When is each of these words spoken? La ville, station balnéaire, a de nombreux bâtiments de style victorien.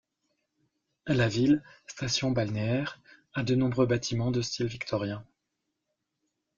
La 1.05 1.27
ville, 1.27 1.61
station 1.85 2.31
balnéaire, 2.31 2.99
a 3.35 3.43
de 3.43 3.53
nombreux 3.53 3.85
bâtiments 3.85 4.31
de 4.31 4.41
style 4.41 4.65
victorien. 4.65 5.23